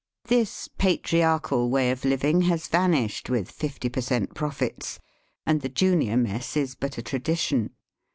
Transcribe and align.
This 0.25 0.67
patriarchal 0.79 1.69
way 1.69 1.91
of 1.91 2.03
living 2.03 2.41
has 2.49 2.67
vanished 2.67 3.29
with 3.29 3.51
fifty 3.51 3.87
per 3.87 4.01
cent, 4.01 4.33
profits, 4.33 4.97
and 5.45 5.61
the 5.61 5.69
junior 5.69 6.17
mess 6.17 6.57
is 6.57 6.73
but 6.73 6.97
a 6.97 7.03
tradition. 7.03 7.69